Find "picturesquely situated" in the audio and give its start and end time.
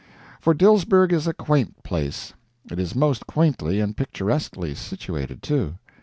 3.95-5.43